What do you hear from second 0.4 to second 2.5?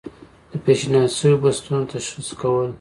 د پیشنهاد شویو بستونو تشخیص